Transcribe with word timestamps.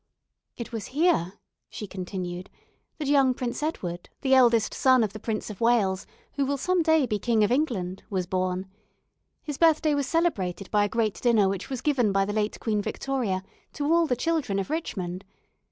"It 0.57 0.71
was 0.71 0.87
here," 0.97 1.33
she 1.69 1.85
continued, 1.85 2.49
"that 2.97 3.07
young 3.07 3.35
Prince 3.35 3.61
Edward, 3.61 4.09
the 4.21 4.33
eldest 4.33 4.73
son 4.73 5.03
of 5.03 5.13
the 5.13 5.19
Prince 5.19 5.51
of 5.51 5.61
Wales, 5.61 6.07
who 6.33 6.43
will 6.43 6.57
some 6.57 6.81
day 6.81 7.05
be 7.05 7.19
King 7.19 7.43
of 7.43 7.51
England, 7.51 8.01
was 8.09 8.25
born. 8.25 8.65
His 9.43 9.59
birthday 9.59 9.93
was 9.93 10.07
celebrated 10.07 10.71
by 10.71 10.85
a 10.85 10.89
great 10.89 11.21
dinner 11.21 11.47
which 11.47 11.69
was 11.69 11.81
given 11.81 12.11
by 12.11 12.25
the 12.25 12.33
late 12.33 12.59
Queen 12.59 12.81
Victoria 12.81 13.43
to 13.73 13.93
all 13.93 14.07
the 14.07 14.15
children 14.15 14.57
of 14.57 14.71
Richmond. 14.71 15.23